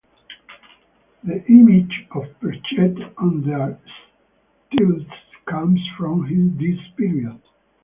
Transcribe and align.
The 1.23 1.45
image 1.45 2.07
of 2.15 2.23
perched 2.39 2.79
on 3.19 3.43
their 3.43 3.79
stilts 4.73 5.11
comes 5.45 5.79
from 5.95 6.23
this 6.57 6.79
period. 6.97 7.39